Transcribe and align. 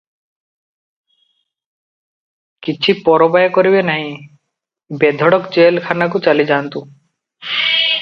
କିଛି 2.67 2.97
ପରବାଏ 3.09 3.53
କରିବେ 3.59 3.85
ନାହିଁ, 3.93 4.11
ବେଧଡ଼କ 5.05 5.55
ଜେଲ୍ 5.59 5.81
ଖାନାକୁ 5.89 6.27
ଚାଲିଯାଆନ୍ତୁ। 6.29 6.87